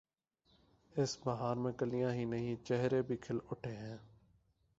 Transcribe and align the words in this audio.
اس 0.95 1.17
بہار 1.25 1.55
میں 1.55 1.71
کلیاں 1.71 2.11
ہی 2.11 2.25
نہیں، 2.25 2.65
چہرے 2.65 3.01
بھی 3.01 3.17
کھل 3.17 3.39
اٹھے 3.51 3.71
ہیں۔ 3.71 3.97